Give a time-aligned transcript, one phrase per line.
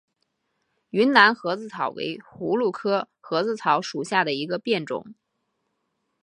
[0.89, 5.13] 云南盒子草为葫芦科盒子草属下的一个变种。